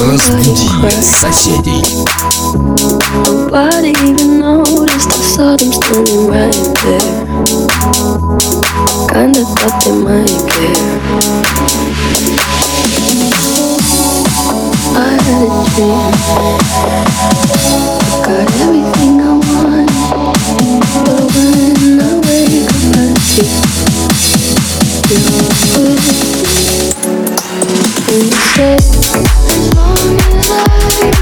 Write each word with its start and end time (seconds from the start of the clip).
разбуди 0.00 0.68
соседей. 1.02 1.84
Nobody 3.26 3.90
even 4.06 4.38
noticed, 4.40 5.10
I 5.10 5.20
saw 5.34 5.56
them 5.56 5.72
standing 5.72 6.26
right 6.28 6.56
there. 6.82 7.16
Kinda 9.12 9.42
thought 9.44 9.76
they 9.84 9.92
might 9.92 10.40
care. 10.48 10.88
I 14.96 14.98
had 15.26 15.48
a 15.48 15.62
dream. 15.74 16.14
I 18.02 18.16
got 18.24 18.48
everything 18.62 19.14
I 19.20 19.22
want, 19.44 19.90
but 21.04 21.24
when 21.34 22.00
I 22.00 22.02
wake 22.24 22.68
up, 22.68 22.96
I 22.96 23.06
see 23.28 23.50
you're 25.10 25.28
with 25.36 25.74
me. 25.76 26.24
And 28.08 28.24
you 28.24 28.40
said. 28.54 28.99
Thank 30.80 31.14
you. 31.14 31.19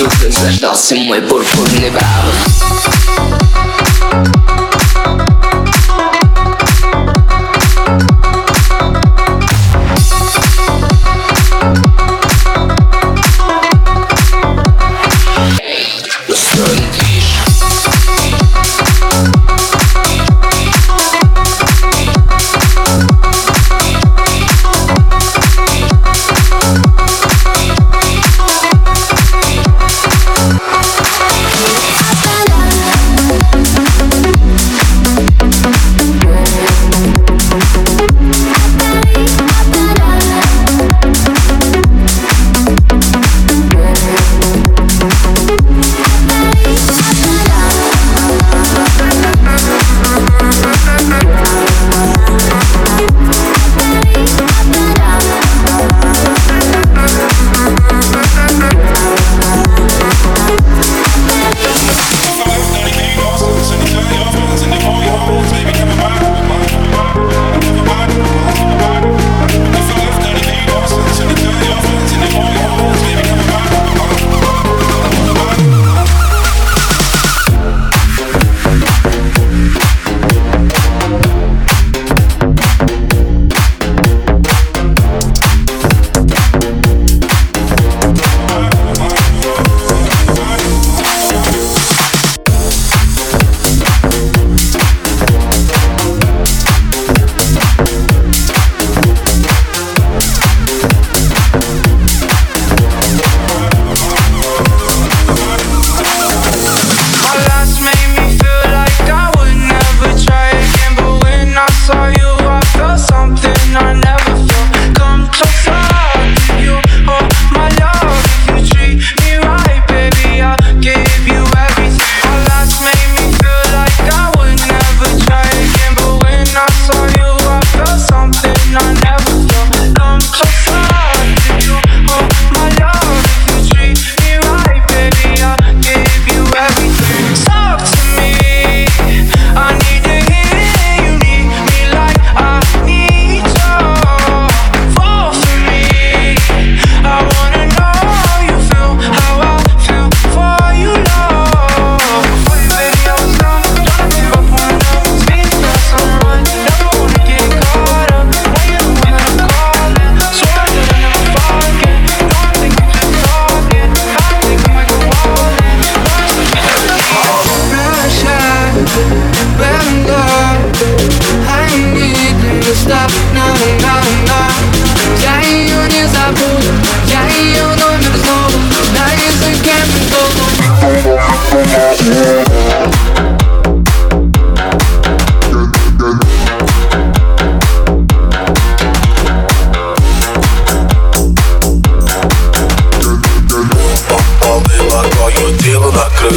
Сука 0.00 0.30
заждался 0.30 0.96
мой 0.96 1.20
пурпурный 1.20 1.90
браун 1.90 3.49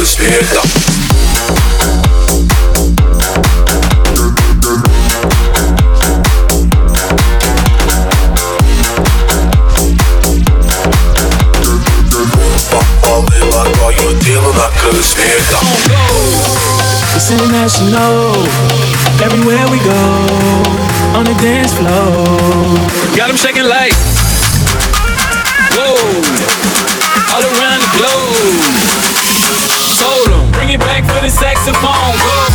spirit. 0.04 0.63
Oh. 32.16 32.48
go. 32.48 32.53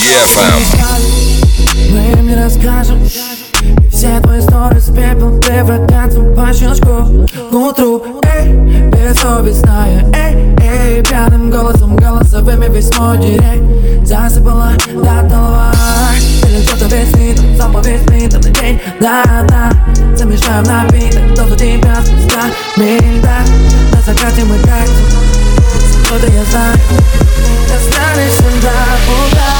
DFM. 0.00 1.90
Мы 1.90 2.12
им 2.12 2.26
не 2.26 2.34
расскажем. 2.34 3.06
Все 3.92 4.18
твои 4.20 4.40
сторис 4.40 4.86
пепел 4.86 5.38
превратятся 5.40 6.20
по 6.20 6.50
щелчку 6.54 7.26
к 7.50 7.54
утру 7.54 8.02
Эй, 8.22 8.50
бессовестная 8.88 10.06
Эй, 10.14 10.56
эй, 10.62 11.02
пьяным 11.02 11.50
голосом 11.50 11.96
голосовыми 11.96 12.72
весь 12.72 12.96
мой 12.96 13.18
директ. 13.18 14.06
Засыпала 14.06 14.72
до 14.94 15.28
толова 15.28 15.70
Или 16.44 16.64
кто-то 16.64 16.96
весь 16.96 17.10
спит, 17.10 17.38
заповедь 17.58 18.00
спит 18.06 18.32
на 18.32 18.50
день. 18.50 18.80
Да, 19.00 19.22
да, 19.48 19.70
замешаем 20.16 20.64
напиток 20.64 21.34
Дозу 21.34 21.56
тебя 21.56 21.96
с 22.00 22.32
да 22.32 23.40
На 23.92 24.00
закате 24.00 24.44
мы 24.44 24.58
как 24.60 24.88
Что-то 26.06 26.26
я 26.26 26.44
знаю. 26.44 26.78
Останешься 27.68 28.42
до 28.62 28.70
утра 29.12 29.59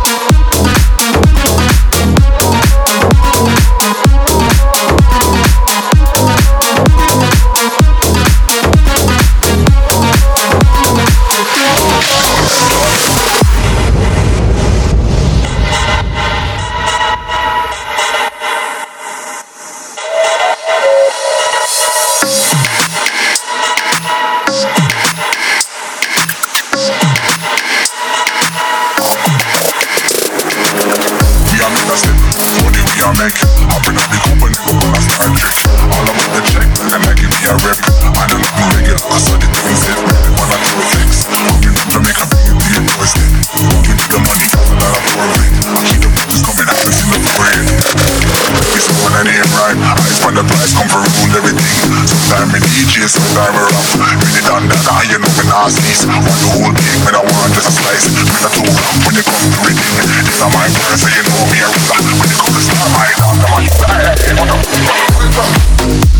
Eyes 49.81 50.17
from 50.21 50.37
the 50.37 50.45
price 50.45 50.73
come 50.77 50.89
for 50.89 51.01
rule 51.01 51.33
everything. 51.33 51.77
Sometimes 52.05 52.53
me 52.53 52.59
DJ, 52.61 53.09
sometimes 53.09 53.53
me 53.53 53.61
rough 53.65 53.89
Really 53.97 54.43
done 54.45 54.65
that, 54.69 54.85
I 54.85 55.09
you 55.09 55.17
know 55.17 55.31
me 55.33 55.43
not 55.49 55.73
sneeze 55.73 56.05
Want 56.05 56.21
the 56.21 56.49
whole 56.53 56.73
cake, 56.73 57.01
me 57.01 57.11
not 57.11 57.25
want 57.25 57.51
just 57.57 57.67
a 57.67 57.73
slice. 57.73 58.05
Me 58.13 58.21
not 58.21 58.51
too 58.53 58.67
rough 58.69 58.97
when 59.09 59.17
it 59.17 59.25
come 59.25 59.49
to 59.49 59.59
reading 59.65 60.25
This 60.25 60.41
a 60.41 60.47
my 60.53 60.69
verse, 60.69 61.01
so 61.01 61.09
you 61.09 61.23
know 61.25 61.43
me 61.49 61.59
a 61.59 61.67
ruler 61.67 62.13
When 62.21 62.29
it 62.29 62.37
to 62.37 62.61
star, 62.61 62.87
I 62.93 63.09
down 63.17 63.35
the 63.41 63.47
man 63.49 63.65
Hey, 63.89 64.15
hey, 64.29 66.05
hey. 66.05 66.10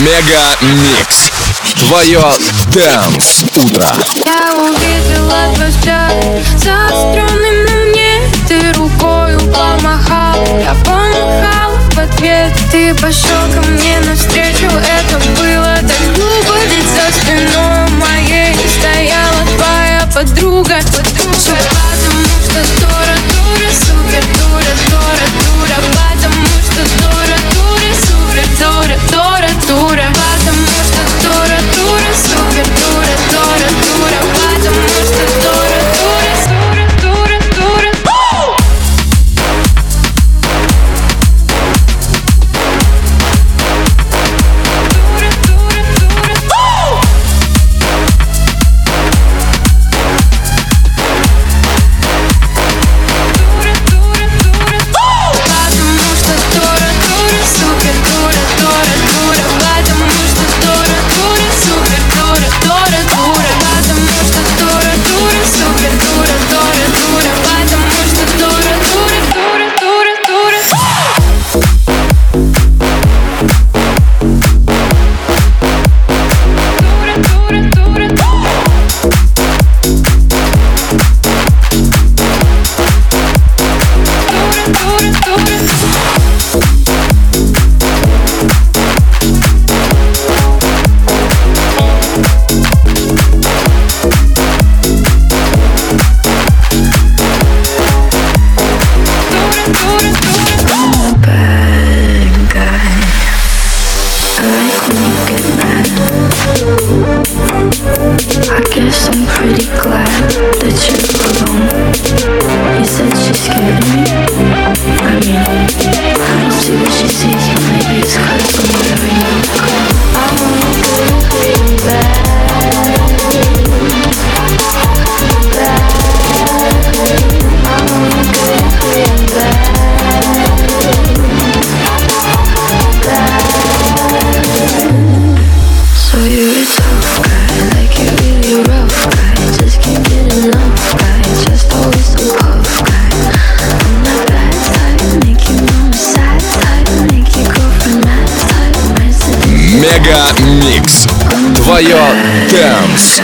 Мега 0.00 0.56
Микс. 0.62 1.30
Твое 1.86 2.24
Dance 2.72 3.44
Утро. 3.54 3.86
Я 4.24 4.54
увидела 4.56 5.54
дождя 5.58 6.10
за 6.56 6.88
струнами 6.88 7.90
мне. 7.90 8.22
Ты 8.48 8.72
рукою 8.78 9.38
помахал, 9.52 10.42
я 10.58 10.74
помахал 10.86 11.72
в 11.92 11.98
ответ. 11.98 12.50
Ты 12.72 12.94
пошел 12.94 13.42
ко 13.54 13.60
мне 13.68 14.00
навстречу, 14.00 14.64
это 14.64 15.18
было 15.38 15.76
так 15.76 16.14
глупо 16.16 16.56
Ведь 16.70 16.88
за 16.88 17.20
спиной 17.20 17.90
моей 18.00 18.54
стояла 18.78 19.44
твоя 19.58 20.08
подруга. 20.14 20.78
Все 21.36 21.52
потому, 21.52 22.24
что 22.42 22.60
дура, 22.80 23.16
дура, 23.28 23.70
супер, 23.70 24.24
дура, 24.38 24.72
дура, 24.88 25.26
дура. 25.44 25.76
Потому 25.92 26.46
что 26.64 27.02
дура 27.02 27.19
дура, 29.90 30.04
потому 30.14 30.66
что 30.84 31.00
дура, 31.22 31.58
дура, 31.74 32.14
супер 32.14 32.66
дура, 32.78 33.14
дура, 33.32 33.70
дура 33.70 33.79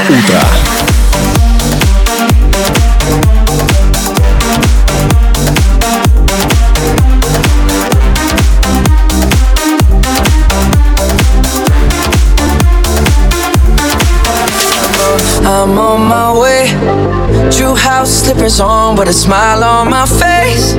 Утро. 0.05 0.39
I'm 15.43 15.77
on 15.79 16.07
my 16.07 16.31
way. 16.39 16.69
True 17.49 17.73
house 17.73 18.11
slippers 18.11 18.59
on, 18.59 18.95
but 18.95 19.07
a 19.07 19.13
smile 19.13 19.63
on 19.63 19.89
my 19.89 20.05
face. 20.05 20.75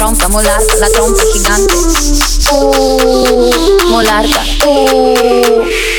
trompa 0.00 0.28
molarga, 0.28 0.74
la 0.80 0.88
trompa 0.90 1.22
gigante. 1.32 1.74
Uh, 2.50 3.50
molarga, 3.90 4.40
uh. 4.66 5.90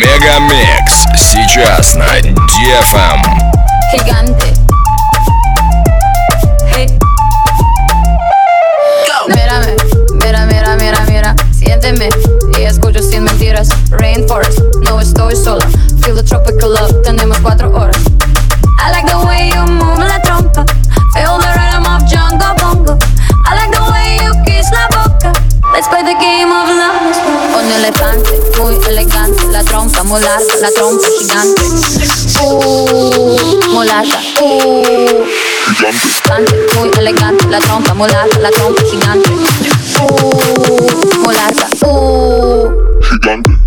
Мегамикс. 0.00 1.04
Сейчас 1.16 1.94
на 1.94 2.06
DFM. 2.20 3.22
gigante. 3.92 4.52
Hey. 6.74 6.86
Mírame, 9.28 9.76
mira, 10.14 10.46
mira, 10.46 10.76
mira, 10.76 11.00
mira, 11.08 11.34
siénteme 11.52 12.08
y 12.58 12.62
escucho 12.62 13.02
sin 13.02 13.24
mentiras. 13.24 13.68
Rainforest, 13.90 14.60
no 14.82 15.00
estoy 15.00 15.36
sola. 15.36 15.66
Feel 16.02 16.14
the 16.14 16.22
tropical 16.22 16.72
love, 16.72 17.02
tenemos 17.02 17.38
cuatro 17.40 17.70
horas. 17.74 18.02
I 18.78 18.90
like 18.90 19.06
the 19.06 19.18
way 19.26 19.50
you 19.50 19.66
move 19.66 19.98
Un 27.73 27.79
elefante, 27.79 28.39
muy 28.59 28.75
elegante. 28.87 29.47
La 29.51 29.63
trompa 29.63 30.03
molarga, 30.03 30.55
la 30.61 30.69
trompa 30.71 31.07
gigante. 31.19 31.63
Uh, 32.39 32.53
uh. 32.53 33.37
Gigante, 35.75 36.55
muy 36.75 36.91
elegante. 36.99 37.47
La 37.49 37.59
trompa 37.59 37.93
molarga, 37.95 38.39
la 38.39 38.51
trompa 38.51 38.83
gigante. 38.83 39.31
Uh, 40.01 41.19
molarga, 41.23 41.67
uh. 41.87 42.69
Hey. 43.23 43.62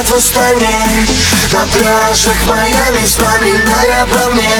Киеве, 0.00 0.06
закат 0.06 0.08
в 0.08 0.14
Астане 0.14 0.68
На 1.52 1.66
пляжах 1.66 2.46
Майами 2.46 3.04
вспоминая 3.04 4.02
обо 4.02 4.34
мне. 4.34 4.50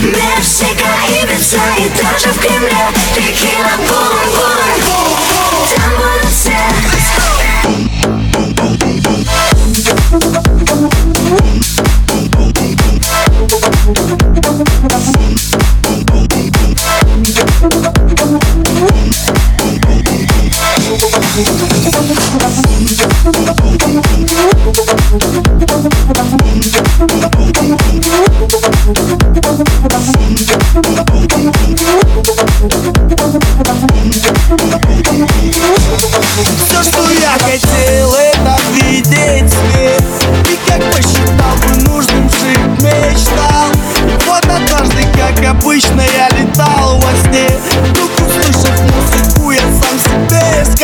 Мексика, 0.00 0.88
Ибица 1.08 1.60
и 1.78 1.88
даже 1.90 2.32
в 2.32 2.38
Кремле. 2.38 2.88
Текила, 3.14 3.76
бум, 3.78 4.18
бум 4.34 5.10
Там 5.10 5.19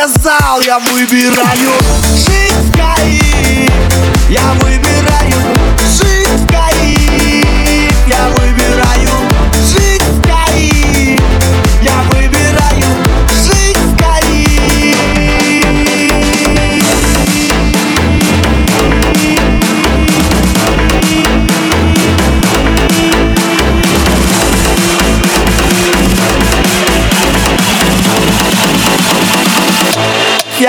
сказал 0.08 0.60
Я 0.60 0.78
выбираю 0.78 1.72
жить 2.14 2.72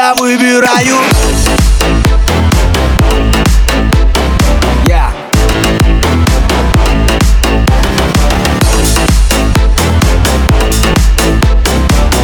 Я 0.07 0.13
выбираю. 0.13 0.95
Я. 4.85 5.11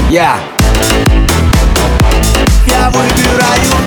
Я. 0.09 0.39
Я 2.65 2.89
выбираю 2.89 3.82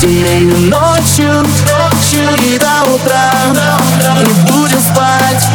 день, 0.00 0.68
ночью, 0.68 1.42
ночью 1.42 2.28
и 2.42 2.58
до 2.58 2.82
утра 2.92 3.32
Не 4.18 4.32
будем 4.50 4.80
спать. 4.80 5.48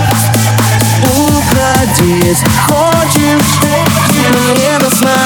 Уходить 1.03 2.39
хочешь, 2.67 3.51
но 4.31 4.53
не 4.53 4.79
до 4.79 4.95
сна. 4.95 5.17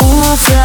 Утро, 0.00 0.64